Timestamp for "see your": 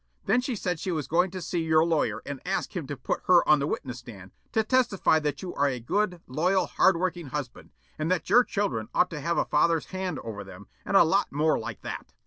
1.43-1.85